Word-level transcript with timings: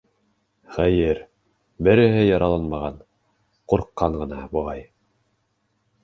Хәйер, 0.75 1.19
береһе 1.87 2.23
яраланмаған, 2.27 2.97
ҡурҡҡан 3.73 4.17
ғына, 4.23 4.39
буғай. 4.57 4.83